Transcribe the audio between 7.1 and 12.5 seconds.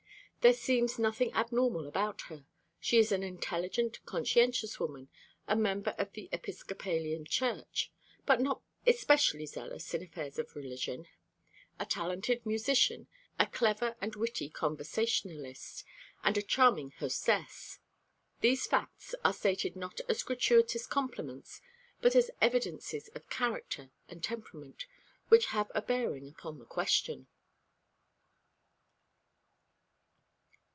church, but not especially zealous in affairs of religion, a talented